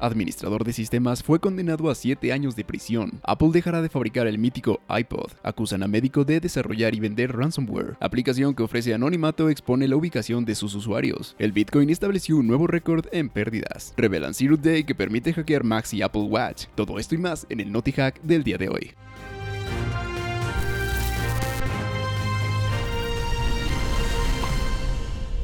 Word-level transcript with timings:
Administrador 0.00 0.64
de 0.64 0.72
sistemas 0.72 1.22
fue 1.22 1.40
condenado 1.40 1.90
a 1.90 1.94
7 1.94 2.32
años 2.32 2.56
de 2.56 2.64
prisión. 2.64 3.20
Apple 3.22 3.50
dejará 3.52 3.82
de 3.82 3.88
fabricar 3.88 4.26
el 4.26 4.38
mítico 4.38 4.80
iPod. 4.88 5.32
Acusan 5.42 5.82
a 5.82 5.88
médico 5.88 6.24
de 6.24 6.40
desarrollar 6.40 6.94
y 6.94 7.00
vender 7.00 7.34
ransomware. 7.34 7.96
Aplicación 8.00 8.54
que 8.54 8.62
ofrece 8.62 8.94
anonimato 8.94 9.48
expone 9.48 9.88
la 9.88 9.96
ubicación 9.96 10.44
de 10.44 10.54
sus 10.54 10.74
usuarios. 10.74 11.34
El 11.38 11.52
Bitcoin 11.52 11.90
estableció 11.90 12.36
un 12.36 12.46
nuevo 12.46 12.66
récord 12.66 13.06
en 13.12 13.28
pérdidas. 13.28 13.94
Revelan 13.96 14.34
Zero 14.34 14.56
Day 14.56 14.84
que 14.84 14.94
permite 14.94 15.32
hackear 15.32 15.64
Max 15.64 15.94
y 15.94 16.02
Apple 16.02 16.22
Watch. 16.22 16.66
Todo 16.74 16.98
esto 16.98 17.14
y 17.14 17.18
más 17.18 17.46
en 17.48 17.60
el 17.60 17.72
Naughty 17.72 17.92
Hack 17.92 18.20
del 18.22 18.44
día 18.44 18.58
de 18.58 18.68
hoy. 18.68 18.90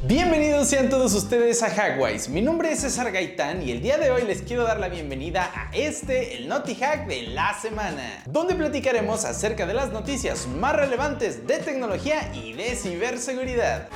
Bienvenidos 0.04 0.66
sean 0.66 0.90
todos 0.90 1.14
ustedes 1.14 1.62
a 1.62 1.70
Hackwise. 1.70 2.28
Mi 2.28 2.42
nombre 2.42 2.72
es 2.72 2.80
César 2.80 3.12
Gaitán 3.12 3.62
y 3.62 3.70
el 3.70 3.80
día 3.80 3.98
de 3.98 4.10
hoy 4.10 4.22
les 4.22 4.42
quiero 4.42 4.64
dar 4.64 4.80
la 4.80 4.88
bienvenida 4.88 5.48
a 5.54 5.70
este, 5.72 6.36
el 6.36 6.48
Naughty 6.48 6.74
Hack 6.74 7.06
de 7.06 7.28
la 7.28 7.54
semana, 7.54 8.24
donde 8.26 8.56
platicaremos 8.56 9.24
acerca 9.24 9.64
de 9.64 9.74
las 9.74 9.92
noticias 9.92 10.48
más 10.48 10.74
relevantes 10.74 11.46
de 11.46 11.58
tecnología 11.58 12.32
y 12.34 12.52
de 12.54 12.74
ciberseguridad 12.74 13.88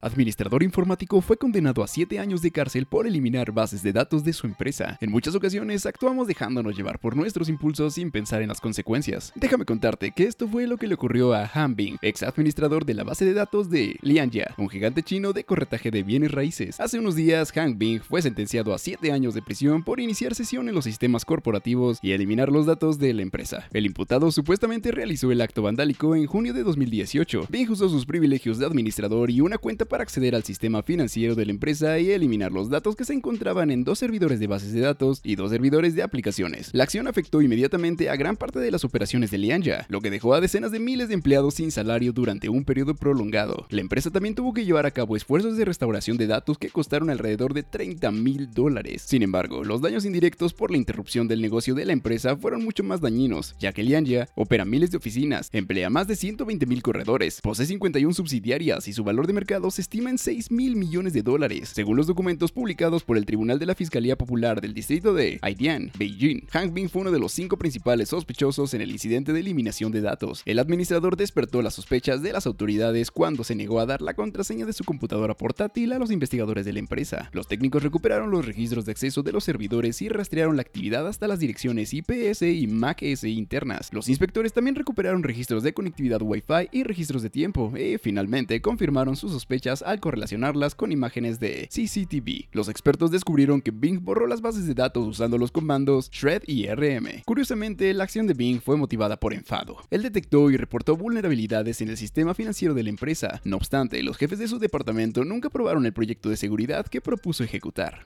administrador 0.00 0.62
informático, 0.62 1.20
fue 1.20 1.36
condenado 1.36 1.82
a 1.82 1.88
7 1.88 2.18
años 2.18 2.42
de 2.42 2.50
cárcel 2.50 2.86
por 2.86 3.06
eliminar 3.06 3.52
bases 3.52 3.82
de 3.82 3.92
datos 3.92 4.24
de 4.24 4.32
su 4.32 4.46
empresa. 4.46 4.96
En 5.00 5.10
muchas 5.10 5.34
ocasiones 5.34 5.86
actuamos 5.86 6.26
dejándonos 6.26 6.76
llevar 6.76 6.98
por 6.98 7.16
nuestros 7.16 7.48
impulsos 7.48 7.94
sin 7.94 8.10
pensar 8.10 8.42
en 8.42 8.48
las 8.48 8.60
consecuencias. 8.60 9.32
Déjame 9.34 9.64
contarte 9.64 10.12
que 10.12 10.24
esto 10.24 10.48
fue 10.48 10.66
lo 10.66 10.76
que 10.76 10.86
le 10.86 10.94
ocurrió 10.94 11.34
a 11.34 11.50
Han 11.52 11.76
Bing, 11.76 11.98
ex 12.02 12.22
administrador 12.22 12.84
de 12.84 12.94
la 12.94 13.04
base 13.04 13.24
de 13.24 13.34
datos 13.34 13.70
de 13.70 13.96
Lianjia, 14.02 14.54
un 14.56 14.68
gigante 14.68 15.02
chino 15.02 15.32
de 15.32 15.44
corretaje 15.44 15.90
de 15.90 16.02
bienes 16.02 16.32
raíces. 16.32 16.80
Hace 16.80 16.98
unos 16.98 17.14
días, 17.14 17.56
Han 17.56 17.78
Bing 17.78 18.00
fue 18.00 18.22
sentenciado 18.22 18.72
a 18.72 18.78
7 18.78 19.12
años 19.12 19.34
de 19.34 19.42
prisión 19.42 19.84
por 19.84 20.00
iniciar 20.00 20.34
sesión 20.34 20.68
en 20.68 20.74
los 20.74 20.84
sistemas 20.84 21.24
corporativos 21.24 21.98
y 22.02 22.12
eliminar 22.12 22.50
los 22.50 22.66
datos 22.66 22.98
de 22.98 23.12
la 23.12 23.22
empresa. 23.22 23.68
El 23.72 23.86
imputado 23.86 24.30
supuestamente 24.32 24.92
realizó 24.92 25.30
el 25.30 25.40
acto 25.40 25.62
vandálico 25.62 26.16
en 26.16 26.26
junio 26.26 26.54
de 26.54 26.62
2018. 26.62 27.46
Bing 27.48 27.70
usó 27.70 27.88
sus 27.88 28.06
privilegios 28.06 28.58
de 28.58 28.66
administrador 28.66 29.30
y 29.30 29.40
una 29.40 29.58
cuenta 29.58 29.84
para 29.90 30.04
acceder 30.04 30.34
al 30.34 30.44
sistema 30.44 30.82
financiero 30.82 31.34
de 31.34 31.44
la 31.44 31.50
empresa 31.50 31.98
y 31.98 32.10
eliminar 32.10 32.52
los 32.52 32.70
datos 32.70 32.96
que 32.96 33.04
se 33.04 33.12
encontraban 33.12 33.70
en 33.70 33.84
dos 33.84 33.98
servidores 33.98 34.40
de 34.40 34.46
bases 34.46 34.72
de 34.72 34.80
datos 34.80 35.20
y 35.22 35.34
dos 35.34 35.50
servidores 35.50 35.94
de 35.94 36.02
aplicaciones. 36.02 36.70
La 36.72 36.84
acción 36.84 37.08
afectó 37.08 37.42
inmediatamente 37.42 38.08
a 38.08 38.16
gran 38.16 38.36
parte 38.36 38.60
de 38.60 38.70
las 38.70 38.84
operaciones 38.84 39.30
de 39.30 39.38
Lianja, 39.38 39.84
lo 39.88 40.00
que 40.00 40.10
dejó 40.10 40.32
a 40.32 40.40
decenas 40.40 40.70
de 40.70 40.80
miles 40.80 41.08
de 41.08 41.14
empleados 41.14 41.54
sin 41.54 41.72
salario 41.72 42.12
durante 42.12 42.48
un 42.48 42.64
periodo 42.64 42.94
prolongado. 42.94 43.66
La 43.68 43.80
empresa 43.80 44.10
también 44.10 44.34
tuvo 44.34 44.54
que 44.54 44.64
llevar 44.64 44.86
a 44.86 44.92
cabo 44.92 45.16
esfuerzos 45.16 45.56
de 45.56 45.64
restauración 45.64 46.16
de 46.16 46.28
datos 46.28 46.56
que 46.56 46.70
costaron 46.70 47.10
alrededor 47.10 47.52
de 47.52 47.64
30 47.64 48.10
mil 48.12 48.50
dólares. 48.52 49.02
Sin 49.04 49.22
embargo, 49.22 49.64
los 49.64 49.80
daños 49.80 50.04
indirectos 50.04 50.54
por 50.54 50.70
la 50.70 50.78
interrupción 50.78 51.26
del 51.26 51.42
negocio 51.42 51.74
de 51.74 51.84
la 51.84 51.92
empresa 51.92 52.36
fueron 52.36 52.62
mucho 52.64 52.84
más 52.84 53.00
dañinos, 53.00 53.56
ya 53.58 53.72
que 53.72 53.82
Lianja 53.82 54.28
opera 54.36 54.64
miles 54.64 54.92
de 54.92 54.98
oficinas, 54.98 55.50
emplea 55.52 55.90
más 55.90 56.06
de 56.06 56.14
120 56.14 56.64
mil 56.66 56.80
corredores, 56.80 57.40
posee 57.42 57.66
51 57.66 58.14
subsidiarias 58.14 58.86
y 58.86 58.92
su 58.92 59.02
valor 59.02 59.26
de 59.26 59.32
mercado 59.32 59.70
se 59.70 59.79
estima 59.80 60.10
en 60.10 60.18
6 60.18 60.50
mil 60.50 60.76
millones 60.76 61.12
de 61.12 61.22
dólares, 61.22 61.70
según 61.70 61.96
los 61.96 62.06
documentos 62.06 62.52
publicados 62.52 63.02
por 63.02 63.16
el 63.16 63.26
Tribunal 63.26 63.58
de 63.58 63.66
la 63.66 63.74
Fiscalía 63.74 64.16
Popular 64.16 64.60
del 64.60 64.74
Distrito 64.74 65.14
de 65.14 65.38
Haidian, 65.42 65.90
Beijing. 65.98 66.46
Hank 66.50 66.72
Bing 66.72 66.88
fue 66.88 67.02
uno 67.02 67.10
de 67.10 67.18
los 67.18 67.32
cinco 67.32 67.56
principales 67.56 68.10
sospechosos 68.10 68.74
en 68.74 68.80
el 68.80 68.90
incidente 68.90 69.32
de 69.32 69.40
eliminación 69.40 69.92
de 69.92 70.00
datos. 70.00 70.42
El 70.44 70.58
administrador 70.58 71.16
despertó 71.16 71.62
las 71.62 71.74
sospechas 71.74 72.22
de 72.22 72.32
las 72.32 72.46
autoridades 72.46 73.10
cuando 73.10 73.44
se 73.44 73.54
negó 73.54 73.80
a 73.80 73.86
dar 73.86 74.02
la 74.02 74.14
contraseña 74.14 74.66
de 74.66 74.72
su 74.72 74.84
computadora 74.84 75.34
portátil 75.34 75.92
a 75.92 75.98
los 75.98 76.10
investigadores 76.10 76.64
de 76.64 76.72
la 76.72 76.78
empresa. 76.78 77.30
Los 77.32 77.48
técnicos 77.48 77.82
recuperaron 77.82 78.30
los 78.30 78.44
registros 78.44 78.84
de 78.84 78.92
acceso 78.92 79.22
de 79.22 79.32
los 79.32 79.44
servidores 79.44 80.00
y 80.02 80.08
rastrearon 80.08 80.56
la 80.56 80.62
actividad 80.62 81.06
hasta 81.06 81.28
las 81.28 81.38
direcciones 81.38 81.94
IPS 81.94 82.42
y 82.42 82.66
MAC-S 82.66 83.28
internas. 83.28 83.90
Los 83.92 84.08
inspectores 84.08 84.52
también 84.52 84.74
recuperaron 84.74 85.22
registros 85.22 85.62
de 85.62 85.72
conectividad 85.72 86.20
Wi-Fi 86.22 86.68
y 86.72 86.82
registros 86.82 87.22
de 87.22 87.30
tiempo, 87.30 87.72
y 87.76 87.98
finalmente 87.98 88.60
confirmaron 88.60 89.16
sus 89.16 89.32
sospechas 89.32 89.69
al 89.70 90.00
correlacionarlas 90.00 90.74
con 90.74 90.92
imágenes 90.92 91.38
de 91.38 91.68
CCTV. 91.70 92.48
Los 92.52 92.68
expertos 92.68 93.10
descubrieron 93.10 93.60
que 93.60 93.70
Bing 93.70 94.04
borró 94.04 94.26
las 94.26 94.40
bases 94.40 94.66
de 94.66 94.74
datos 94.74 95.06
usando 95.06 95.38
los 95.38 95.52
comandos 95.52 96.10
shred 96.10 96.42
y 96.46 96.66
rm. 96.66 97.22
Curiosamente, 97.24 97.94
la 97.94 98.04
acción 98.04 98.26
de 98.26 98.34
Bing 98.34 98.60
fue 98.60 98.76
motivada 98.76 99.18
por 99.18 99.32
enfado. 99.32 99.76
Él 99.90 100.02
detectó 100.02 100.50
y 100.50 100.56
reportó 100.56 100.96
vulnerabilidades 100.96 101.80
en 101.80 101.88
el 101.88 101.96
sistema 101.96 102.34
financiero 102.34 102.74
de 102.74 102.82
la 102.82 102.90
empresa. 102.90 103.40
No 103.44 103.56
obstante, 103.56 104.02
los 104.02 104.16
jefes 104.16 104.38
de 104.38 104.48
su 104.48 104.58
departamento 104.58 105.24
nunca 105.24 105.48
aprobaron 105.48 105.86
el 105.86 105.92
proyecto 105.92 106.28
de 106.28 106.36
seguridad 106.36 106.86
que 106.86 107.00
propuso 107.00 107.44
ejecutar. 107.44 108.04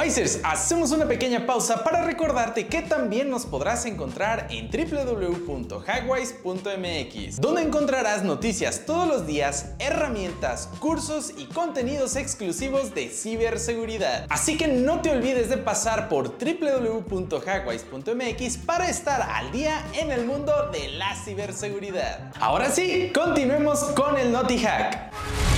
Wisers, 0.00 0.40
hacemos 0.44 0.92
una 0.92 1.06
pequeña 1.06 1.44
pausa 1.44 1.82
para 1.84 2.00
recordarte 2.02 2.68
que 2.68 2.80
también 2.80 3.28
nos 3.28 3.44
podrás 3.44 3.84
encontrar 3.84 4.46
en 4.50 4.70
www.hackwise.mx, 4.70 7.40
donde 7.40 7.62
encontrarás 7.62 8.22
noticias 8.24 8.86
todos 8.86 9.06
los 9.06 9.26
días, 9.26 9.72
herramientas, 9.78 10.70
cursos 10.78 11.34
y 11.36 11.44
contenidos 11.46 12.16
exclusivos 12.16 12.94
de 12.94 13.10
ciberseguridad. 13.10 14.24
Así 14.30 14.56
que 14.56 14.68
no 14.68 15.02
te 15.02 15.10
olvides 15.10 15.50
de 15.50 15.58
pasar 15.58 16.08
por 16.08 16.38
www.hackwise.mx 16.38 18.56
para 18.58 18.88
estar 18.88 19.20
al 19.20 19.52
día 19.52 19.84
en 19.92 20.12
el 20.12 20.24
mundo 20.24 20.70
de 20.72 20.88
la 20.92 21.14
ciberseguridad. 21.14 22.32
Ahora 22.40 22.70
sí, 22.70 23.12
continuemos 23.14 23.80
con 23.94 24.16
el 24.16 24.32
Naughty 24.32 24.60
Hack. 24.60 25.49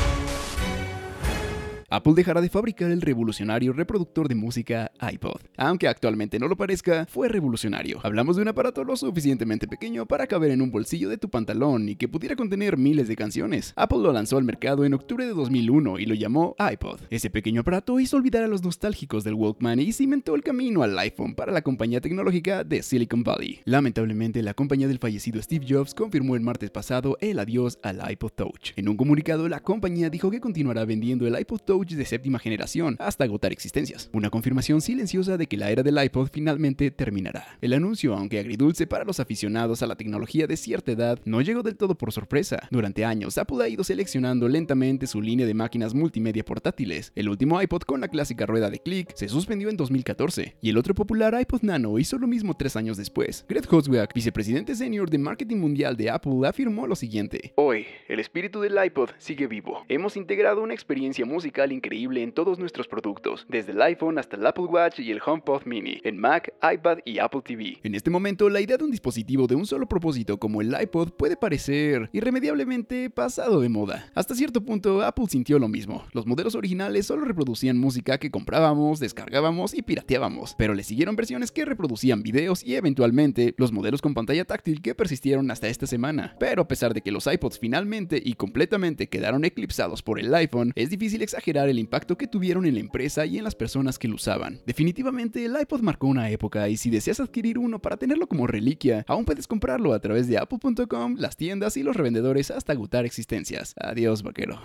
Apple 1.92 2.14
dejará 2.14 2.40
de 2.40 2.48
fabricar 2.48 2.90
el 2.90 3.02
revolucionario 3.02 3.74
reproductor 3.74 4.26
de 4.26 4.34
música 4.34 4.90
iPod. 5.12 5.42
Aunque 5.58 5.88
actualmente 5.88 6.38
no 6.38 6.48
lo 6.48 6.56
parezca, 6.56 7.04
fue 7.04 7.28
revolucionario. 7.28 8.00
Hablamos 8.02 8.36
de 8.36 8.40
un 8.40 8.48
aparato 8.48 8.82
lo 8.82 8.96
suficientemente 8.96 9.68
pequeño 9.68 10.06
para 10.06 10.26
caber 10.26 10.52
en 10.52 10.62
un 10.62 10.70
bolsillo 10.70 11.10
de 11.10 11.18
tu 11.18 11.28
pantalón 11.28 11.90
y 11.90 11.96
que 11.96 12.08
pudiera 12.08 12.34
contener 12.34 12.78
miles 12.78 13.08
de 13.08 13.16
canciones. 13.16 13.74
Apple 13.76 13.98
lo 13.98 14.10
lanzó 14.10 14.38
al 14.38 14.44
mercado 14.44 14.86
en 14.86 14.94
octubre 14.94 15.26
de 15.26 15.34
2001 15.34 15.98
y 15.98 16.06
lo 16.06 16.14
llamó 16.14 16.56
iPod. 16.58 16.98
Ese 17.10 17.28
pequeño 17.28 17.60
aparato 17.60 18.00
hizo 18.00 18.16
olvidar 18.16 18.42
a 18.42 18.48
los 18.48 18.62
nostálgicos 18.62 19.22
del 19.22 19.34
Walkman 19.34 19.78
y 19.78 19.92
cimentó 19.92 20.34
el 20.34 20.42
camino 20.42 20.82
al 20.82 20.98
iPhone 20.98 21.34
para 21.34 21.52
la 21.52 21.60
compañía 21.60 22.00
tecnológica 22.00 22.64
de 22.64 22.82
Silicon 22.82 23.22
Valley. 23.22 23.60
Lamentablemente, 23.66 24.42
la 24.42 24.54
compañía 24.54 24.88
del 24.88 24.98
fallecido 24.98 25.42
Steve 25.42 25.66
Jobs 25.68 25.92
confirmó 25.92 26.36
el 26.36 26.40
martes 26.40 26.70
pasado 26.70 27.18
el 27.20 27.38
adiós 27.38 27.78
al 27.82 28.00
iPod 28.10 28.32
Touch. 28.32 28.72
En 28.76 28.88
un 28.88 28.96
comunicado, 28.96 29.46
la 29.46 29.60
compañía 29.60 30.08
dijo 30.08 30.30
que 30.30 30.40
continuará 30.40 30.86
vendiendo 30.86 31.26
el 31.26 31.38
iPod 31.38 31.60
Touch 31.60 31.81
de 31.88 32.04
séptima 32.04 32.38
generación 32.38 32.96
hasta 32.98 33.24
agotar 33.24 33.52
existencias. 33.52 34.08
Una 34.12 34.30
confirmación 34.30 34.80
silenciosa 34.80 35.36
de 35.36 35.46
que 35.46 35.56
la 35.56 35.70
era 35.70 35.82
del 35.82 36.02
iPod 36.02 36.28
finalmente 36.32 36.90
terminará. 36.90 37.58
El 37.60 37.72
anuncio, 37.72 38.14
aunque 38.14 38.38
agridulce 38.38 38.86
para 38.86 39.04
los 39.04 39.20
aficionados 39.20 39.82
a 39.82 39.86
la 39.86 39.96
tecnología 39.96 40.46
de 40.46 40.56
cierta 40.56 40.92
edad, 40.92 41.18
no 41.24 41.40
llegó 41.40 41.62
del 41.62 41.76
todo 41.76 41.96
por 41.96 42.12
sorpresa. 42.12 42.68
Durante 42.70 43.04
años, 43.04 43.36
Apple 43.36 43.62
ha 43.62 43.68
ido 43.68 43.84
seleccionando 43.84 44.48
lentamente 44.48 45.06
su 45.06 45.20
línea 45.20 45.46
de 45.46 45.54
máquinas 45.54 45.94
multimedia 45.94 46.44
portátiles. 46.44 47.12
El 47.14 47.28
último 47.28 47.60
iPod 47.60 47.82
con 47.82 48.00
la 48.00 48.08
clásica 48.08 48.46
rueda 48.46 48.70
de 48.70 48.78
clic 48.78 49.12
se 49.14 49.28
suspendió 49.28 49.68
en 49.68 49.76
2014 49.76 50.56
y 50.60 50.70
el 50.70 50.78
otro 50.78 50.94
popular 50.94 51.38
iPod 51.40 51.62
Nano 51.62 51.98
hizo 51.98 52.18
lo 52.18 52.26
mismo 52.26 52.56
tres 52.56 52.76
años 52.76 52.96
después. 52.96 53.44
Greg 53.48 53.66
Hoswiak, 53.68 54.14
vicepresidente 54.14 54.74
senior 54.74 55.10
de 55.10 55.18
marketing 55.18 55.56
mundial 55.56 55.96
de 55.96 56.10
Apple, 56.10 56.46
afirmó 56.46 56.86
lo 56.86 56.94
siguiente: 56.94 57.52
Hoy, 57.56 57.86
el 58.08 58.20
espíritu 58.20 58.60
del 58.60 58.78
iPod 58.84 59.10
sigue 59.18 59.46
vivo. 59.46 59.84
Hemos 59.88 60.16
integrado 60.16 60.62
una 60.62 60.74
experiencia 60.74 61.26
musical 61.26 61.71
increíble 61.72 62.22
en 62.22 62.32
todos 62.32 62.58
nuestros 62.58 62.88
productos, 62.88 63.46
desde 63.48 63.72
el 63.72 63.82
iPhone 63.82 64.18
hasta 64.18 64.36
el 64.36 64.46
Apple 64.46 64.64
Watch 64.64 65.00
y 65.00 65.10
el 65.10 65.20
HomePod 65.24 65.64
Mini, 65.64 66.00
en 66.04 66.18
Mac, 66.18 66.52
iPad 66.62 66.98
y 67.04 67.18
Apple 67.18 67.42
TV. 67.44 67.78
En 67.82 67.94
este 67.94 68.10
momento, 68.10 68.48
la 68.48 68.60
idea 68.60 68.76
de 68.76 68.84
un 68.84 68.90
dispositivo 68.90 69.46
de 69.46 69.54
un 69.54 69.66
solo 69.66 69.86
propósito 69.86 70.38
como 70.38 70.60
el 70.60 70.74
iPod 70.80 71.10
puede 71.12 71.36
parecer 71.36 72.10
irremediablemente 72.12 73.10
pasado 73.10 73.60
de 73.60 73.68
moda. 73.68 74.10
Hasta 74.14 74.34
cierto 74.34 74.64
punto, 74.64 75.02
Apple 75.02 75.26
sintió 75.28 75.58
lo 75.58 75.68
mismo. 75.68 76.04
Los 76.12 76.26
modelos 76.26 76.54
originales 76.54 77.06
solo 77.06 77.24
reproducían 77.24 77.78
música 77.78 78.18
que 78.18 78.30
comprábamos, 78.30 79.00
descargábamos 79.00 79.74
y 79.74 79.82
pirateábamos, 79.82 80.54
pero 80.56 80.74
le 80.74 80.82
siguieron 80.82 81.16
versiones 81.16 81.52
que 81.52 81.64
reproducían 81.64 82.22
videos 82.22 82.64
y 82.64 82.74
eventualmente 82.74 83.54
los 83.58 83.72
modelos 83.72 84.02
con 84.02 84.14
pantalla 84.14 84.44
táctil 84.44 84.82
que 84.82 84.94
persistieron 84.94 85.50
hasta 85.50 85.68
esta 85.68 85.86
semana. 85.86 86.36
Pero 86.38 86.62
a 86.62 86.68
pesar 86.68 86.94
de 86.94 87.00
que 87.00 87.12
los 87.12 87.26
iPods 87.26 87.58
finalmente 87.58 88.20
y 88.24 88.34
completamente 88.34 89.08
quedaron 89.08 89.44
eclipsados 89.44 90.02
por 90.02 90.18
el 90.18 90.34
iPhone, 90.34 90.72
es 90.74 90.90
difícil 90.90 91.22
exagerar 91.22 91.61
el 91.68 91.78
impacto 91.78 92.16
que 92.16 92.26
tuvieron 92.26 92.66
en 92.66 92.74
la 92.74 92.80
empresa 92.80 93.26
y 93.26 93.38
en 93.38 93.44
las 93.44 93.54
personas 93.54 93.98
que 93.98 94.08
lo 94.08 94.16
usaban. 94.16 94.60
Definitivamente 94.66 95.44
el 95.44 95.56
iPod 95.60 95.80
marcó 95.80 96.06
una 96.06 96.30
época 96.30 96.68
y 96.68 96.76
si 96.76 96.90
deseas 96.90 97.20
adquirir 97.20 97.58
uno 97.58 97.80
para 97.80 97.96
tenerlo 97.96 98.26
como 98.26 98.46
reliquia, 98.46 99.04
aún 99.08 99.24
puedes 99.24 99.46
comprarlo 99.46 99.92
a 99.92 100.00
través 100.00 100.28
de 100.28 100.38
apple.com, 100.38 101.16
las 101.18 101.36
tiendas 101.36 101.76
y 101.76 101.82
los 101.82 101.96
revendedores 101.96 102.50
hasta 102.50 102.72
agotar 102.72 103.04
existencias. 103.04 103.74
Adiós, 103.78 104.22
vaquero. 104.22 104.60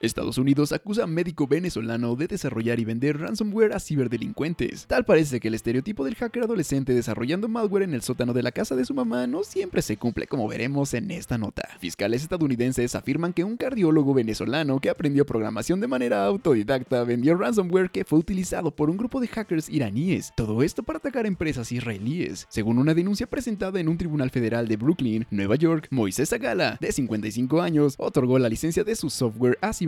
Estados 0.00 0.36
Unidos 0.36 0.72
acusa 0.72 1.04
a 1.04 1.06
médico 1.06 1.46
venezolano 1.46 2.14
de 2.16 2.26
desarrollar 2.26 2.78
y 2.78 2.84
vender 2.84 3.18
ransomware 3.18 3.72
a 3.72 3.80
ciberdelincuentes. 3.80 4.86
Tal 4.86 5.04
parece 5.04 5.40
que 5.40 5.48
el 5.48 5.54
estereotipo 5.54 6.04
del 6.04 6.16
hacker 6.16 6.42
adolescente 6.42 6.92
desarrollando 6.92 7.48
malware 7.48 7.84
en 7.84 7.94
el 7.94 8.02
sótano 8.02 8.34
de 8.34 8.42
la 8.42 8.52
casa 8.52 8.76
de 8.76 8.84
su 8.84 8.92
mamá 8.92 9.26
no 9.26 9.42
siempre 9.42 9.80
se 9.80 9.96
cumple 9.96 10.26
como 10.26 10.48
veremos 10.48 10.92
en 10.92 11.10
esta 11.10 11.38
nota. 11.38 11.68
Fiscales 11.80 12.22
estadounidenses 12.22 12.94
afirman 12.94 13.32
que 13.32 13.44
un 13.44 13.56
cardiólogo 13.56 14.12
venezolano 14.12 14.80
que 14.80 14.90
aprendió 14.90 15.24
programación 15.24 15.80
de 15.80 15.88
manera 15.88 16.26
autodidacta 16.26 17.02
vendió 17.04 17.34
ransomware 17.34 17.90
que 17.90 18.04
fue 18.04 18.18
utilizado 18.18 18.70
por 18.70 18.90
un 18.90 18.98
grupo 18.98 19.20
de 19.20 19.28
hackers 19.28 19.70
iraníes. 19.70 20.32
Todo 20.36 20.62
esto 20.62 20.82
para 20.82 20.98
atacar 20.98 21.24
empresas 21.26 21.72
israelíes. 21.72 22.46
Según 22.50 22.78
una 22.78 22.94
denuncia 22.94 23.26
presentada 23.26 23.80
en 23.80 23.88
un 23.88 23.96
tribunal 23.96 24.30
federal 24.30 24.68
de 24.68 24.76
Brooklyn, 24.76 25.26
Nueva 25.30 25.56
York, 25.56 25.88
Moisés 25.90 26.32
Agala, 26.32 26.76
de 26.80 26.92
55 26.92 27.62
años, 27.62 27.94
otorgó 27.98 28.38
la 28.38 28.50
licencia 28.50 28.84
de 28.84 28.94
su 28.94 29.08
software 29.08 29.58
a 29.62 29.72
ciberdelincuentes 29.72 29.85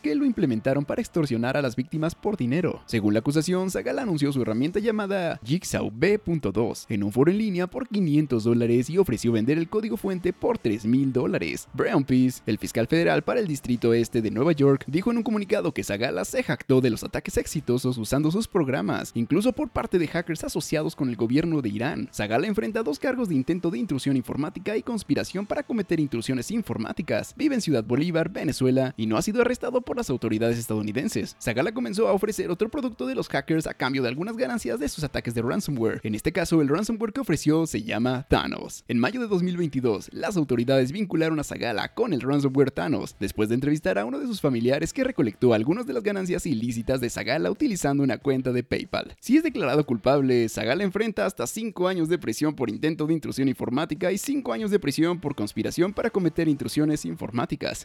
que 0.00 0.14
lo 0.14 0.24
implementaron 0.24 0.84
para 0.84 1.00
extorsionar 1.00 1.56
a 1.56 1.62
las 1.62 1.76
víctimas 1.76 2.14
por 2.14 2.36
dinero. 2.36 2.82
Según 2.86 3.12
la 3.14 3.20
acusación, 3.20 3.70
Sagala 3.70 4.02
anunció 4.02 4.32
su 4.32 4.42
herramienta 4.42 4.80
llamada 4.80 5.38
Jigsaw 5.44 5.90
B.2 5.94 6.86
en 6.88 7.02
un 7.02 7.12
foro 7.12 7.30
en 7.30 7.38
línea 7.38 7.66
por 7.66 7.88
500 7.88 8.44
dólares 8.44 8.90
y 8.90 8.98
ofreció 8.98 9.32
vender 9.32 9.58
el 9.58 9.68
código 9.68 9.96
fuente 9.96 10.32
por 10.32 10.58
3 10.58 10.86
mil 10.86 11.12
dólares. 11.12 11.68
Brown 11.74 12.04
Peace, 12.04 12.42
el 12.46 12.58
fiscal 12.58 12.86
federal 12.86 13.22
para 13.22 13.40
el 13.40 13.46
distrito 13.46 13.92
este 13.92 14.22
de 14.22 14.30
Nueva 14.30 14.52
York, 14.52 14.84
dijo 14.86 15.10
en 15.10 15.18
un 15.18 15.22
comunicado 15.22 15.72
que 15.72 15.84
Sagala 15.84 16.24
se 16.24 16.42
jactó 16.42 16.80
de 16.80 16.90
los 16.90 17.04
ataques 17.04 17.36
exitosos 17.36 17.98
usando 17.98 18.30
sus 18.30 18.48
programas, 18.48 19.12
incluso 19.14 19.52
por 19.52 19.68
parte 19.68 19.98
de 19.98 20.08
hackers 20.08 20.44
asociados 20.44 20.96
con 20.96 21.08
el 21.10 21.16
gobierno 21.16 21.60
de 21.60 21.68
Irán. 21.68 22.08
Sagala 22.10 22.46
enfrenta 22.46 22.82
dos 22.82 22.98
cargos 22.98 23.28
de 23.28 23.34
intento 23.34 23.70
de 23.70 23.78
intrusión 23.78 24.16
informática 24.16 24.76
y 24.76 24.82
conspiración 24.82 25.46
para 25.46 25.62
cometer 25.62 26.00
intrusiones 26.00 26.50
informáticas. 26.50 27.34
Vive 27.36 27.54
en 27.54 27.60
Ciudad 27.60 27.84
Bolívar, 27.84 28.30
Venezuela, 28.30 28.94
y 28.96 29.06
no 29.06 29.17
ha 29.18 29.22
sido 29.22 29.40
arrestado 29.40 29.80
por 29.80 29.96
las 29.96 30.10
autoridades 30.10 30.58
estadounidenses. 30.58 31.36
Zagala 31.42 31.72
comenzó 31.72 32.06
a 32.06 32.12
ofrecer 32.12 32.50
otro 32.50 32.68
producto 32.68 33.04
de 33.04 33.16
los 33.16 33.28
hackers 33.28 33.66
a 33.66 33.74
cambio 33.74 34.00
de 34.02 34.08
algunas 34.08 34.36
ganancias 34.36 34.78
de 34.78 34.88
sus 34.88 35.02
ataques 35.02 35.34
de 35.34 35.42
ransomware. 35.42 36.00
En 36.04 36.14
este 36.14 36.32
caso, 36.32 36.62
el 36.62 36.68
ransomware 36.68 37.12
que 37.12 37.20
ofreció 37.20 37.66
se 37.66 37.82
llama 37.82 38.26
Thanos. 38.28 38.84
En 38.86 39.00
mayo 39.00 39.20
de 39.20 39.26
2022, 39.26 40.10
las 40.12 40.36
autoridades 40.36 40.92
vincularon 40.92 41.40
a 41.40 41.44
Zagala 41.44 41.94
con 41.94 42.12
el 42.12 42.20
ransomware 42.20 42.70
Thanos, 42.70 43.16
después 43.18 43.48
de 43.48 43.56
entrevistar 43.56 43.98
a 43.98 44.04
uno 44.04 44.20
de 44.20 44.26
sus 44.28 44.40
familiares 44.40 44.92
que 44.92 45.02
recolectó 45.02 45.52
algunas 45.52 45.84
de 45.86 45.94
las 45.94 46.04
ganancias 46.04 46.46
ilícitas 46.46 47.00
de 47.00 47.10
Zagala 47.10 47.50
utilizando 47.50 48.04
una 48.04 48.18
cuenta 48.18 48.52
de 48.52 48.62
PayPal. 48.62 49.16
Si 49.18 49.36
es 49.36 49.42
declarado 49.42 49.84
culpable, 49.84 50.48
Zagala 50.48 50.84
enfrenta 50.84 51.26
hasta 51.26 51.48
5 51.48 51.88
años 51.88 52.08
de 52.08 52.18
prisión 52.18 52.54
por 52.54 52.70
intento 52.70 53.04
de 53.06 53.14
intrusión 53.14 53.48
informática 53.48 54.12
y 54.12 54.18
5 54.18 54.52
años 54.52 54.70
de 54.70 54.78
prisión 54.78 55.18
por 55.18 55.34
conspiración 55.34 55.92
para 55.92 56.10
cometer 56.10 56.46
intrusiones 56.46 57.04
informáticas. 57.04 57.84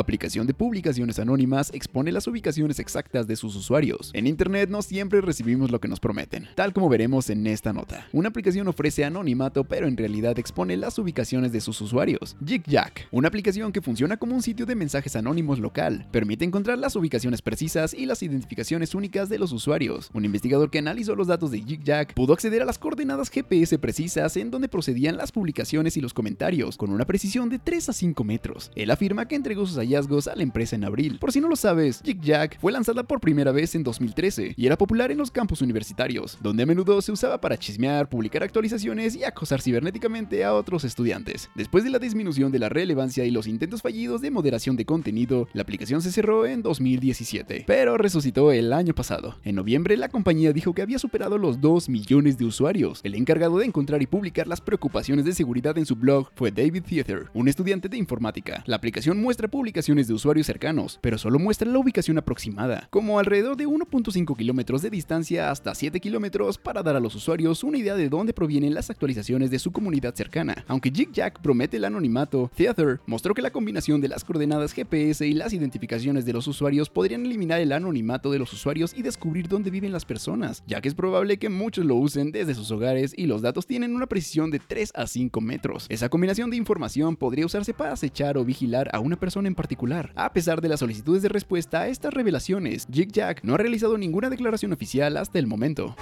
Aplicación 0.00 0.46
de 0.46 0.54
publicaciones 0.54 1.18
anónimas 1.18 1.70
expone 1.74 2.10
las 2.10 2.26
ubicaciones 2.26 2.78
exactas 2.78 3.26
de 3.26 3.36
sus 3.36 3.54
usuarios. 3.54 4.10
En 4.14 4.26
Internet 4.26 4.70
no 4.70 4.80
siempre 4.80 5.20
recibimos 5.20 5.70
lo 5.70 5.78
que 5.78 5.88
nos 5.88 6.00
prometen, 6.00 6.48
tal 6.54 6.72
como 6.72 6.88
veremos 6.88 7.28
en 7.28 7.46
esta 7.46 7.74
nota. 7.74 8.08
Una 8.10 8.30
aplicación 8.30 8.66
ofrece 8.66 9.04
anonimato 9.04 9.64
pero 9.64 9.86
en 9.86 9.98
realidad 9.98 10.38
expone 10.38 10.78
las 10.78 10.98
ubicaciones 10.98 11.52
de 11.52 11.60
sus 11.60 11.82
usuarios. 11.82 12.34
JigJack, 12.42 13.08
una 13.10 13.28
aplicación 13.28 13.72
que 13.72 13.82
funciona 13.82 14.16
como 14.16 14.34
un 14.34 14.42
sitio 14.42 14.64
de 14.64 14.74
mensajes 14.74 15.16
anónimos 15.16 15.58
local, 15.58 16.06
permite 16.10 16.46
encontrar 16.46 16.78
las 16.78 16.96
ubicaciones 16.96 17.42
precisas 17.42 17.92
y 17.92 18.06
las 18.06 18.22
identificaciones 18.22 18.94
únicas 18.94 19.28
de 19.28 19.38
los 19.38 19.52
usuarios. 19.52 20.10
Un 20.14 20.24
investigador 20.24 20.70
que 20.70 20.78
analizó 20.78 21.14
los 21.14 21.26
datos 21.26 21.50
de 21.50 21.60
JigJack 21.60 22.14
pudo 22.14 22.32
acceder 22.32 22.62
a 22.62 22.64
las 22.64 22.78
coordenadas 22.78 23.28
GPS 23.28 23.78
precisas 23.78 24.34
en 24.38 24.50
donde 24.50 24.70
procedían 24.70 25.18
las 25.18 25.30
publicaciones 25.30 25.98
y 25.98 26.00
los 26.00 26.14
comentarios, 26.14 26.78
con 26.78 26.90
una 26.90 27.04
precisión 27.04 27.50
de 27.50 27.58
3 27.58 27.90
a 27.90 27.92
5 27.92 28.24
metros. 28.24 28.72
Él 28.74 28.90
afirma 28.90 29.28
que 29.28 29.34
entregó 29.34 29.66
sus 29.66 29.76
a 29.96 30.36
la 30.36 30.42
empresa 30.42 30.76
en 30.76 30.84
abril. 30.84 31.18
Por 31.18 31.32
si 31.32 31.40
no 31.40 31.48
lo 31.48 31.56
sabes, 31.56 32.00
JigJack 32.04 32.60
fue 32.60 32.70
lanzada 32.70 33.02
por 33.02 33.20
primera 33.20 33.50
vez 33.50 33.74
en 33.74 33.82
2013 33.82 34.54
y 34.56 34.66
era 34.66 34.78
popular 34.78 35.10
en 35.10 35.18
los 35.18 35.32
campus 35.32 35.62
universitarios, 35.62 36.38
donde 36.40 36.62
a 36.62 36.66
menudo 36.66 37.02
se 37.02 37.10
usaba 37.10 37.40
para 37.40 37.58
chismear, 37.58 38.08
publicar 38.08 38.44
actualizaciones 38.44 39.16
y 39.16 39.24
acosar 39.24 39.60
cibernéticamente 39.60 40.44
a 40.44 40.54
otros 40.54 40.84
estudiantes. 40.84 41.50
Después 41.56 41.82
de 41.82 41.90
la 41.90 41.98
disminución 41.98 42.52
de 42.52 42.60
la 42.60 42.68
relevancia 42.68 43.24
y 43.24 43.32
los 43.32 43.48
intentos 43.48 43.82
fallidos 43.82 44.20
de 44.20 44.30
moderación 44.30 44.76
de 44.76 44.84
contenido, 44.84 45.48
la 45.54 45.62
aplicación 45.62 46.02
se 46.02 46.12
cerró 46.12 46.46
en 46.46 46.62
2017, 46.62 47.64
pero 47.66 47.96
resucitó 47.96 48.52
el 48.52 48.72
año 48.72 48.94
pasado. 48.94 49.38
En 49.42 49.56
noviembre, 49.56 49.96
la 49.96 50.08
compañía 50.08 50.52
dijo 50.52 50.72
que 50.72 50.82
había 50.82 51.00
superado 51.00 51.36
los 51.36 51.60
2 51.60 51.88
millones 51.88 52.38
de 52.38 52.44
usuarios. 52.44 53.00
El 53.02 53.16
encargado 53.16 53.58
de 53.58 53.66
encontrar 53.66 54.02
y 54.02 54.06
publicar 54.06 54.46
las 54.46 54.60
preocupaciones 54.60 55.24
de 55.24 55.32
seguridad 55.32 55.76
en 55.78 55.86
su 55.86 55.96
blog 55.96 56.30
fue 56.36 56.52
David 56.52 56.84
Theater, 56.88 57.28
un 57.34 57.48
estudiante 57.48 57.88
de 57.88 57.96
informática. 57.96 58.62
La 58.66 58.76
aplicación 58.76 59.20
muestra 59.20 59.48
publicaciones 59.48 59.69
de 59.72 60.12
usuarios 60.12 60.46
cercanos, 60.46 60.98
pero 61.00 61.16
solo 61.16 61.38
muestra 61.38 61.70
la 61.70 61.78
ubicación 61.78 62.18
aproximada, 62.18 62.88
como 62.90 63.18
alrededor 63.18 63.56
de 63.56 63.66
1.5 63.66 64.36
kilómetros 64.36 64.82
de 64.82 64.90
distancia 64.90 65.50
hasta 65.50 65.74
7 65.74 66.00
kilómetros 66.00 66.58
para 66.58 66.82
dar 66.82 66.96
a 66.96 67.00
los 67.00 67.14
usuarios 67.14 67.62
una 67.62 67.78
idea 67.78 67.94
de 67.94 68.08
dónde 68.08 68.32
provienen 68.32 68.74
las 68.74 68.90
actualizaciones 68.90 69.50
de 69.50 69.58
su 69.58 69.70
comunidad 69.70 70.14
cercana. 70.14 70.64
Aunque 70.66 70.90
JigJack 70.90 71.40
promete 71.40 71.76
el 71.76 71.84
anonimato, 71.84 72.50
Theater 72.56 73.00
mostró 73.06 73.32
que 73.32 73.42
la 73.42 73.52
combinación 73.52 74.00
de 74.00 74.08
las 74.08 74.24
coordenadas 74.24 74.72
GPS 74.72 75.26
y 75.26 75.34
las 75.34 75.52
identificaciones 75.52 76.24
de 76.24 76.32
los 76.32 76.46
usuarios 76.48 76.90
podrían 76.90 77.24
eliminar 77.24 77.60
el 77.60 77.72
anonimato 77.72 78.30
de 78.30 78.40
los 78.40 78.52
usuarios 78.52 78.92
y 78.94 79.02
descubrir 79.02 79.48
dónde 79.48 79.70
viven 79.70 79.92
las 79.92 80.04
personas, 80.04 80.64
ya 80.66 80.80
que 80.80 80.88
es 80.88 80.94
probable 80.94 81.38
que 81.38 81.48
muchos 81.48 81.84
lo 81.84 81.94
usen 81.94 82.32
desde 82.32 82.54
sus 82.54 82.70
hogares 82.70 83.14
y 83.16 83.26
los 83.26 83.40
datos 83.40 83.66
tienen 83.66 83.94
una 83.94 84.06
precisión 84.06 84.50
de 84.50 84.58
3 84.58 84.92
a 84.94 85.06
5 85.06 85.40
metros. 85.40 85.86
Esa 85.88 86.08
combinación 86.08 86.50
de 86.50 86.56
información 86.56 87.16
podría 87.16 87.46
usarse 87.46 87.72
para 87.72 87.92
acechar 87.92 88.36
o 88.36 88.44
vigilar 88.44 88.90
a 88.92 89.00
una 89.00 89.16
persona 89.16 89.48
en 89.48 89.54
particular 89.60 90.00
a 90.14 90.32
pesar 90.32 90.60
de 90.60 90.68
las 90.68 90.80
solicitudes 90.80 91.22
de 91.22 91.28
respuesta 91.28 91.82
a 91.82 91.88
estas 91.88 92.14
revelaciones, 92.14 92.86
JigJack 92.90 93.44
no 93.44 93.54
ha 93.54 93.58
realizado 93.58 93.98
ninguna 93.98 94.30
declaración 94.30 94.72
oficial 94.72 95.16
hasta 95.16 95.38
el 95.38 95.46
momento. 95.46 95.96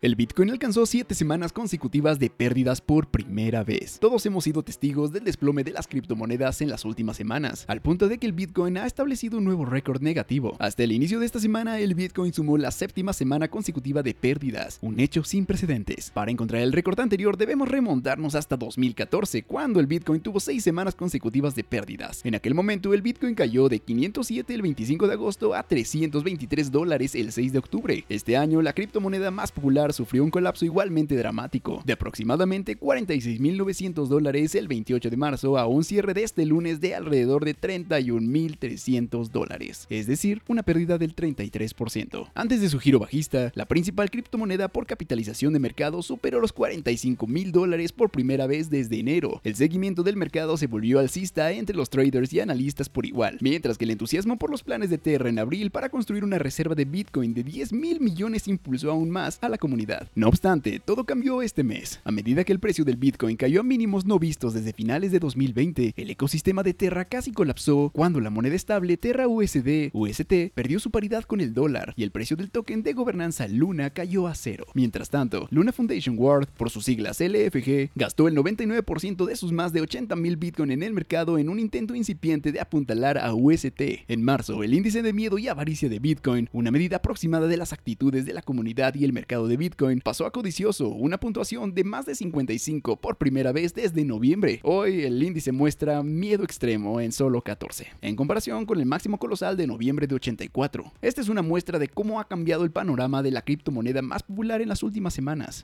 El 0.00 0.14
Bitcoin 0.14 0.50
alcanzó 0.50 0.86
7 0.86 1.12
semanas 1.12 1.52
consecutivas 1.52 2.20
de 2.20 2.30
pérdidas 2.30 2.80
por 2.80 3.08
primera 3.08 3.64
vez. 3.64 3.98
Todos 3.98 4.24
hemos 4.26 4.44
sido 4.44 4.62
testigos 4.62 5.10
del 5.10 5.24
desplome 5.24 5.64
de 5.64 5.72
las 5.72 5.88
criptomonedas 5.88 6.60
en 6.60 6.70
las 6.70 6.84
últimas 6.84 7.16
semanas, 7.16 7.64
al 7.66 7.82
punto 7.82 8.06
de 8.06 8.18
que 8.18 8.26
el 8.28 8.32
Bitcoin 8.32 8.78
ha 8.78 8.86
establecido 8.86 9.38
un 9.38 9.44
nuevo 9.44 9.64
récord 9.64 10.00
negativo. 10.00 10.54
Hasta 10.60 10.84
el 10.84 10.92
inicio 10.92 11.18
de 11.18 11.26
esta 11.26 11.40
semana, 11.40 11.80
el 11.80 11.96
Bitcoin 11.96 12.32
sumó 12.32 12.56
la 12.58 12.70
séptima 12.70 13.12
semana 13.12 13.48
consecutiva 13.48 14.04
de 14.04 14.14
pérdidas, 14.14 14.78
un 14.82 15.00
hecho 15.00 15.24
sin 15.24 15.46
precedentes. 15.46 16.12
Para 16.14 16.30
encontrar 16.30 16.62
el 16.62 16.72
récord 16.72 17.00
anterior 17.00 17.36
debemos 17.36 17.68
remontarnos 17.68 18.36
hasta 18.36 18.56
2014, 18.56 19.42
cuando 19.42 19.80
el 19.80 19.88
Bitcoin 19.88 20.20
tuvo 20.20 20.38
6 20.38 20.62
semanas 20.62 20.94
consecutivas 20.94 21.56
de 21.56 21.64
pérdidas. 21.64 22.20
En 22.22 22.36
aquel 22.36 22.54
momento, 22.54 22.94
el 22.94 23.02
Bitcoin 23.02 23.34
cayó 23.34 23.68
de 23.68 23.80
507 23.80 24.54
el 24.54 24.62
25 24.62 25.08
de 25.08 25.14
agosto 25.14 25.54
a 25.54 25.64
323 25.64 26.70
dólares 26.70 27.16
el 27.16 27.32
6 27.32 27.52
de 27.52 27.58
octubre. 27.58 28.04
Este 28.08 28.36
año, 28.36 28.62
la 28.62 28.74
criptomoneda 28.74 29.32
más 29.32 29.50
popular 29.50 29.87
sufrió 29.92 30.24
un 30.24 30.30
colapso 30.30 30.64
igualmente 30.64 31.16
dramático, 31.16 31.82
de 31.84 31.92
aproximadamente 31.92 32.78
46.900 32.78 34.06
dólares 34.06 34.54
el 34.54 34.68
28 34.68 35.10
de 35.10 35.16
marzo 35.16 35.58
a 35.58 35.66
un 35.66 35.84
cierre 35.84 36.14
de 36.14 36.24
este 36.24 36.46
lunes 36.46 36.80
de 36.80 36.94
alrededor 36.94 37.44
de 37.44 37.56
31.300 37.56 39.28
dólares, 39.30 39.86
es 39.90 40.06
decir, 40.06 40.42
una 40.48 40.62
pérdida 40.62 40.98
del 40.98 41.14
33%. 41.14 42.30
Antes 42.34 42.60
de 42.60 42.68
su 42.68 42.78
giro 42.78 42.98
bajista, 42.98 43.52
la 43.54 43.66
principal 43.66 44.10
criptomoneda 44.10 44.68
por 44.68 44.86
capitalización 44.86 45.52
de 45.52 45.60
mercado 45.60 46.02
superó 46.02 46.40
los 46.40 46.54
45.000 46.54 47.50
dólares 47.50 47.92
por 47.92 48.10
primera 48.10 48.46
vez 48.46 48.70
desde 48.70 48.98
enero. 48.98 49.40
El 49.44 49.54
seguimiento 49.54 50.02
del 50.02 50.16
mercado 50.16 50.56
se 50.56 50.66
volvió 50.66 50.98
alcista 50.98 51.52
entre 51.52 51.76
los 51.76 51.90
traders 51.90 52.32
y 52.32 52.40
analistas 52.40 52.88
por 52.88 53.06
igual, 53.06 53.38
mientras 53.40 53.78
que 53.78 53.84
el 53.84 53.92
entusiasmo 53.92 54.38
por 54.38 54.50
los 54.50 54.62
planes 54.62 54.90
de 54.90 54.98
Terra 54.98 55.28
en 55.28 55.38
abril 55.38 55.70
para 55.70 55.88
construir 55.88 56.24
una 56.24 56.38
reserva 56.38 56.74
de 56.74 56.84
Bitcoin 56.84 57.34
de 57.34 57.42
10 57.42 57.72
mil 57.72 58.00
millones 58.00 58.48
impulsó 58.48 58.90
aún 58.90 59.10
más 59.10 59.38
a 59.40 59.48
la 59.48 59.58
comunidad 59.58 59.77
no 60.14 60.28
obstante, 60.28 60.80
todo 60.80 61.04
cambió 61.04 61.42
este 61.42 61.62
mes. 61.62 62.00
A 62.04 62.10
medida 62.10 62.42
que 62.44 62.52
el 62.52 62.58
precio 62.58 62.84
del 62.84 62.96
Bitcoin 62.96 63.36
cayó 63.36 63.60
a 63.60 63.64
mínimos 63.64 64.06
no 64.06 64.18
vistos 64.18 64.54
desde 64.54 64.72
finales 64.72 65.12
de 65.12 65.20
2020, 65.20 65.94
el 65.96 66.10
ecosistema 66.10 66.62
de 66.62 66.74
Terra 66.74 67.04
casi 67.04 67.30
colapsó 67.32 67.90
cuando 67.92 68.20
la 68.20 68.30
moneda 68.30 68.56
estable 68.56 68.96
Terra 68.96 69.28
USD 69.28 69.90
UST 69.92 70.52
perdió 70.54 70.80
su 70.80 70.90
paridad 70.90 71.24
con 71.24 71.40
el 71.40 71.54
dólar 71.54 71.94
y 71.96 72.02
el 72.02 72.10
precio 72.10 72.36
del 72.36 72.50
token 72.50 72.82
de 72.82 72.92
gobernanza 72.92 73.46
Luna 73.46 73.90
cayó 73.90 74.26
a 74.26 74.34
cero. 74.34 74.66
Mientras 74.74 75.10
tanto, 75.10 75.46
Luna 75.50 75.72
Foundation 75.72 76.18
World, 76.18 76.48
por 76.56 76.70
sus 76.70 76.84
siglas 76.84 77.20
LFG, 77.20 77.90
gastó 77.94 78.26
el 78.26 78.36
99% 78.36 79.26
de 79.26 79.36
sus 79.36 79.52
más 79.52 79.72
de 79.72 79.82
80 79.82 80.16
mil 80.16 80.36
Bitcoin 80.36 80.72
en 80.72 80.82
el 80.82 80.92
mercado 80.92 81.38
en 81.38 81.48
un 81.48 81.60
intento 81.60 81.94
incipiente 81.94 82.50
de 82.50 82.60
apuntalar 82.60 83.18
a 83.18 83.32
UST. 83.32 83.80
En 84.08 84.22
marzo, 84.22 84.62
el 84.62 84.74
índice 84.74 85.02
de 85.02 85.12
miedo 85.12 85.38
y 85.38 85.48
avaricia 85.48 85.88
de 85.88 86.00
Bitcoin, 86.00 86.48
una 86.52 86.70
medida 86.70 86.96
aproximada 86.96 87.46
de 87.46 87.56
las 87.56 87.72
actitudes 87.72 88.26
de 88.26 88.32
la 88.32 88.42
comunidad 88.42 88.94
y 88.94 89.04
el 89.04 89.12
mercado 89.12 89.48
de 89.48 89.56
Bitcoin, 89.56 89.67
Bitcoin 89.68 90.00
pasó 90.00 90.24
a 90.24 90.30
codicioso, 90.30 90.88
una 90.88 91.20
puntuación 91.20 91.74
de 91.74 91.84
más 91.84 92.06
de 92.06 92.14
55 92.14 92.96
por 92.96 93.16
primera 93.16 93.52
vez 93.52 93.74
desde 93.74 94.02
noviembre. 94.02 94.60
Hoy 94.62 95.02
el 95.02 95.22
índice 95.22 95.52
muestra 95.52 96.02
miedo 96.02 96.42
extremo 96.42 97.02
en 97.02 97.12
solo 97.12 97.42
14, 97.42 97.86
en 98.00 98.16
comparación 98.16 98.64
con 98.64 98.80
el 98.80 98.86
máximo 98.86 99.18
colosal 99.18 99.58
de 99.58 99.66
noviembre 99.66 100.06
de 100.06 100.14
84. 100.14 100.90
Esta 101.02 101.20
es 101.20 101.28
una 101.28 101.42
muestra 101.42 101.78
de 101.78 101.88
cómo 101.88 102.18
ha 102.18 102.26
cambiado 102.26 102.64
el 102.64 102.70
panorama 102.70 103.22
de 103.22 103.30
la 103.30 103.42
criptomoneda 103.42 104.00
más 104.00 104.22
popular 104.22 104.62
en 104.62 104.70
las 104.70 104.82
últimas 104.82 105.12
semanas. 105.12 105.62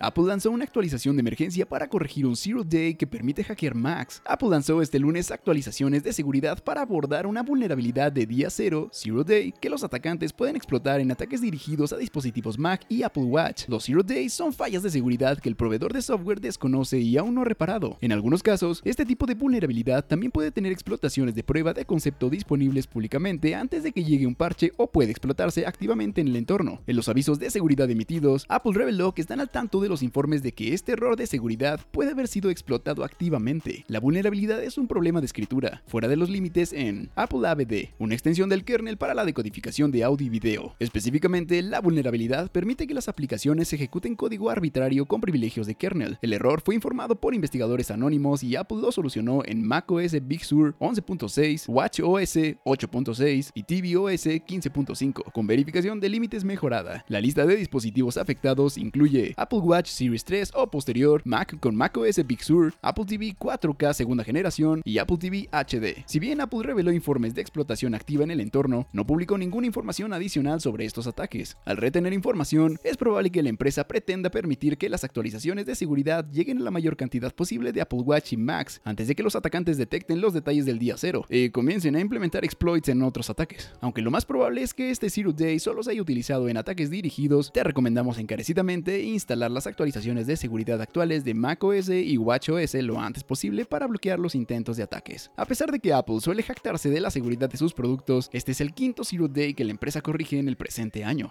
Apple 0.00 0.24
lanzó 0.26 0.52
una 0.52 0.62
actualización 0.62 1.16
de 1.16 1.20
emergencia 1.20 1.66
para 1.66 1.88
corregir 1.88 2.24
un 2.24 2.36
Zero 2.36 2.62
Day 2.62 2.94
que 2.94 3.06
permite 3.06 3.42
hackear 3.42 3.74
Macs. 3.74 4.22
Apple 4.24 4.48
lanzó 4.48 4.80
este 4.80 5.00
lunes 5.00 5.32
actualizaciones 5.32 6.04
de 6.04 6.12
seguridad 6.12 6.62
para 6.62 6.82
abordar 6.82 7.26
una 7.26 7.42
vulnerabilidad 7.42 8.12
de 8.12 8.24
día 8.24 8.48
cero, 8.48 8.90
Zero 8.92 9.24
Day, 9.24 9.52
que 9.60 9.68
los 9.68 9.82
atacantes 9.82 10.32
pueden 10.32 10.54
explotar 10.54 11.00
en 11.00 11.10
ataques 11.10 11.40
dirigidos 11.40 11.92
a 11.92 11.96
dispositivos 11.96 12.58
Mac 12.58 12.84
y 12.88 13.02
Apple 13.02 13.24
Watch. 13.24 13.68
Los 13.68 13.86
Zero 13.86 14.04
Days 14.04 14.32
son 14.32 14.52
fallas 14.52 14.84
de 14.84 14.90
seguridad 14.90 15.38
que 15.38 15.48
el 15.48 15.56
proveedor 15.56 15.92
de 15.92 16.02
software 16.02 16.40
desconoce 16.40 17.00
y 17.00 17.16
aún 17.16 17.34
no 17.34 17.40
ha 17.40 17.46
reparado. 17.46 17.98
En 18.00 18.12
algunos 18.12 18.44
casos, 18.44 18.82
este 18.84 19.04
tipo 19.04 19.26
de 19.26 19.34
vulnerabilidad 19.34 20.04
también 20.04 20.30
puede 20.30 20.52
tener 20.52 20.70
explotaciones 20.70 21.34
de 21.34 21.42
prueba 21.42 21.72
de 21.72 21.84
concepto 21.84 22.30
disponibles 22.30 22.86
públicamente 22.86 23.56
antes 23.56 23.82
de 23.82 23.90
que 23.90 24.04
llegue 24.04 24.28
un 24.28 24.36
parche 24.36 24.72
o 24.76 24.86
puede 24.86 25.10
explotarse 25.10 25.66
activamente 25.66 26.20
en 26.20 26.28
el 26.28 26.36
entorno. 26.36 26.82
En 26.86 26.94
los 26.94 27.08
avisos 27.08 27.40
de 27.40 27.50
seguridad 27.50 27.90
emitidos, 27.90 28.46
Apple 28.48 28.72
reveló 28.74 29.12
que 29.12 29.22
están 29.22 29.40
al 29.40 29.50
tanto 29.50 29.80
de 29.80 29.87
los 29.88 30.02
informes 30.02 30.42
de 30.42 30.52
que 30.52 30.74
este 30.74 30.92
error 30.92 31.16
de 31.16 31.26
seguridad 31.26 31.80
puede 31.90 32.12
haber 32.12 32.28
sido 32.28 32.50
explotado 32.50 33.04
activamente. 33.04 33.84
La 33.88 34.00
vulnerabilidad 34.00 34.62
es 34.62 34.78
un 34.78 34.86
problema 34.86 35.20
de 35.20 35.26
escritura, 35.26 35.82
fuera 35.86 36.08
de 36.08 36.16
los 36.16 36.30
límites 36.30 36.72
en 36.72 37.10
Apple 37.14 37.48
ABD, 37.48 37.94
una 37.98 38.14
extensión 38.14 38.48
del 38.48 38.64
kernel 38.64 38.96
para 38.96 39.14
la 39.14 39.24
decodificación 39.24 39.90
de 39.90 40.04
audio 40.04 40.26
y 40.26 40.30
video. 40.30 40.74
Específicamente, 40.78 41.62
la 41.62 41.80
vulnerabilidad 41.80 42.50
permite 42.50 42.86
que 42.86 42.94
las 42.94 43.08
aplicaciones 43.08 43.72
ejecuten 43.72 44.14
código 44.14 44.50
arbitrario 44.50 45.06
con 45.06 45.20
privilegios 45.20 45.66
de 45.66 45.74
kernel. 45.74 46.18
El 46.22 46.32
error 46.32 46.62
fue 46.64 46.74
informado 46.74 47.14
por 47.20 47.34
investigadores 47.34 47.90
anónimos 47.90 48.42
y 48.42 48.56
Apple 48.56 48.78
lo 48.80 48.92
solucionó 48.92 49.42
en 49.44 49.66
macOS 49.66 50.16
Big 50.26 50.44
Sur 50.44 50.76
11.6, 50.78 51.68
WatchOS 51.68 52.36
8.6 52.64 53.50
y 53.54 53.62
tvOS 53.62 54.26
15.5, 54.26 55.32
con 55.32 55.46
verificación 55.46 56.00
de 56.00 56.08
límites 56.08 56.44
mejorada. 56.44 57.04
La 57.08 57.20
lista 57.20 57.46
de 57.46 57.56
dispositivos 57.56 58.16
afectados 58.16 58.78
incluye 58.78 59.34
Apple 59.36 59.60
Watch 59.60 59.77
Series 59.86 60.24
3 60.24 60.52
o 60.54 60.70
posterior, 60.70 61.22
Mac 61.24 61.58
con 61.60 61.76
macOS 61.76 62.26
Big 62.26 62.42
Sur, 62.42 62.74
Apple 62.82 63.04
TV 63.04 63.36
4K 63.38 63.94
segunda 63.94 64.24
generación 64.24 64.82
y 64.84 64.98
Apple 64.98 65.18
TV 65.18 65.48
HD. 65.52 66.04
Si 66.06 66.18
bien 66.18 66.40
Apple 66.40 66.62
reveló 66.62 66.92
informes 66.92 67.34
de 67.34 67.40
explotación 67.40 67.94
activa 67.94 68.24
en 68.24 68.30
el 68.30 68.40
entorno, 68.40 68.86
no 68.92 69.06
publicó 69.06 69.38
ninguna 69.38 69.66
información 69.66 70.12
adicional 70.12 70.60
sobre 70.60 70.84
estos 70.84 71.06
ataques. 71.06 71.56
Al 71.64 71.76
retener 71.76 72.12
información, 72.12 72.78
es 72.84 72.96
probable 72.96 73.30
que 73.30 73.42
la 73.42 73.48
empresa 73.48 73.86
pretenda 73.86 74.30
permitir 74.30 74.78
que 74.78 74.88
las 74.88 75.04
actualizaciones 75.04 75.66
de 75.66 75.74
seguridad 75.74 76.28
lleguen 76.30 76.58
a 76.58 76.64
la 76.64 76.70
mayor 76.70 76.96
cantidad 76.96 77.34
posible 77.34 77.72
de 77.72 77.80
Apple 77.80 78.00
Watch 78.00 78.32
y 78.32 78.36
Macs 78.36 78.80
antes 78.84 79.08
de 79.08 79.14
que 79.14 79.22
los 79.22 79.36
atacantes 79.36 79.78
detecten 79.78 80.20
los 80.20 80.34
detalles 80.34 80.66
del 80.66 80.78
día 80.78 80.96
cero 80.96 81.24
y 81.28 81.50
comiencen 81.50 81.96
a 81.96 82.00
implementar 82.00 82.44
exploits 82.44 82.88
en 82.88 83.02
otros 83.02 83.30
ataques. 83.30 83.70
Aunque 83.80 84.02
lo 84.02 84.10
más 84.10 84.24
probable 84.24 84.62
es 84.62 84.74
que 84.74 84.90
este 84.90 85.10
Zero 85.10 85.32
Day 85.32 85.58
solo 85.58 85.82
se 85.82 85.92
haya 85.92 86.02
utilizado 86.02 86.48
en 86.48 86.56
ataques 86.56 86.90
dirigidos, 86.90 87.52
te 87.52 87.62
recomendamos 87.62 88.18
encarecidamente 88.18 89.02
instalar 89.02 89.50
las 89.50 89.66
actualizaciones 89.68 90.26
de 90.26 90.36
seguridad 90.36 90.80
actuales 90.80 91.24
de 91.24 91.34
macOS 91.34 91.88
y 91.90 92.16
watchOS 92.18 92.74
lo 92.74 93.00
antes 93.00 93.24
posible 93.24 93.64
para 93.64 93.86
bloquear 93.86 94.18
los 94.18 94.34
intentos 94.34 94.76
de 94.76 94.82
ataques. 94.82 95.30
A 95.36 95.44
pesar 95.44 95.70
de 95.70 95.80
que 95.80 95.92
Apple 95.92 96.20
suele 96.20 96.42
jactarse 96.42 96.90
de 96.90 97.00
la 97.00 97.10
seguridad 97.10 97.48
de 97.48 97.58
sus 97.58 97.74
productos, 97.74 98.30
este 98.32 98.52
es 98.52 98.60
el 98.60 98.74
quinto 98.74 99.04
Zero 99.04 99.28
Day 99.28 99.54
que 99.54 99.64
la 99.64 99.70
empresa 99.70 100.00
corrige 100.00 100.38
en 100.38 100.48
el 100.48 100.56
presente 100.56 101.04
año. 101.04 101.30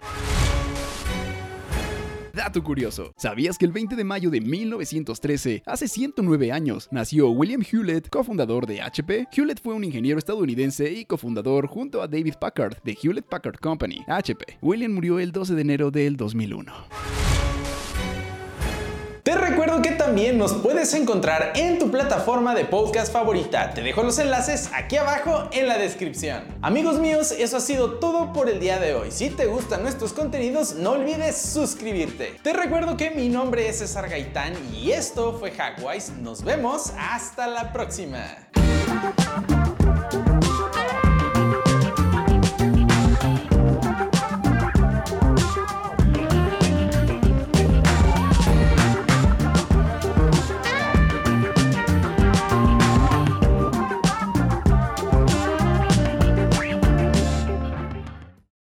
Dato 2.38 2.63
curioso, 2.63 3.15
¿sabías 3.17 3.58
que 3.58 3.65
el 3.65 3.72
20 3.72 3.96
de 3.96 4.03
mayo 4.03 4.29
de 4.29 4.41
1913, 4.41 5.63
hace 5.65 5.88
109 5.88 6.51
años, 6.51 6.88
nació 6.91 7.32
William 7.32 7.63
Hewlett, 7.63 8.10
cofundador 8.10 8.67
de 8.67 8.79
HP? 8.79 9.27
Hewlett 9.32 9.60
fue 9.60 9.74
un 9.74 9.84
ingeniero 9.84 10.20
estadounidense 10.20 10.94
y 10.94 11.06
cofundador 11.06 11.65
junto 11.65 12.00
a 12.00 12.08
David 12.08 12.36
Packard 12.39 12.77
de 12.84 12.96
Hewlett 13.01 13.25
Packard 13.25 13.60
Company, 13.60 14.06
HP. 14.08 14.60
William 14.62 14.94
murió 14.94 15.17
el 15.17 15.32
12 15.32 15.56
de 15.56 15.62
enero 15.62 15.89
del 15.89 16.15
2001. 16.15 17.26
También 20.08 20.38
nos 20.38 20.54
puedes 20.54 20.94
encontrar 20.94 21.52
en 21.56 21.80
tu 21.80 21.92
plataforma 21.92 22.56
de 22.56 22.64
podcast 22.64 23.12
favorita. 23.12 23.72
Te 23.72 23.82
dejo 23.82 24.04
los 24.04 24.18
enlaces 24.20 24.70
aquí 24.74 24.96
abajo 24.96 25.50
en 25.52 25.68
la 25.68 25.78
descripción. 25.78 26.46
Amigos 26.62 26.98
míos, 26.98 27.34
eso 27.38 27.58
ha 27.58 27.60
sido 27.60 27.96
todo 27.96 28.32
por 28.32 28.50
el 28.50 28.62
día 28.62 28.80
de 28.80 28.96
hoy. 28.96 29.12
Si 29.12 29.30
te 29.30 29.48
gustan 29.48 29.82
nuestros 29.82 30.14
contenidos, 30.14 30.76
no 30.76 30.92
olvides 30.92 31.36
suscribirte. 31.38 32.40
Te 32.42 32.54
recuerdo 32.54 32.96
que 32.96 33.12
mi 33.12 33.28
nombre 33.28 33.68
es 33.68 33.80
César 33.80 34.08
Gaitán 34.08 34.54
y 34.74 34.92
esto 34.92 35.38
fue 35.38 35.52
Hackwise. 35.52 36.14
Nos 36.22 36.42
vemos 36.42 36.94
hasta 36.98 37.46
la 37.46 37.74
próxima. 37.74 38.38